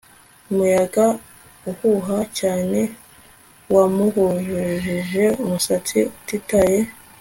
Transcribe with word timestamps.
Umuyaga 0.49 1.05
uhuha 1.69 2.17
cyane 2.39 2.79
wamuhujije 3.73 5.23
umusatsi 5.43 5.97
utitaye 6.17 6.79